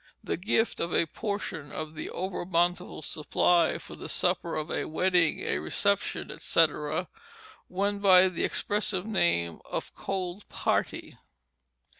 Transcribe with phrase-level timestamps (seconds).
[0.23, 4.85] The gift of a portion of the over bountiful supply for the supper of a
[4.85, 7.07] wedding, a reception, etc.,
[7.69, 11.19] went by the expressive name of "cold party."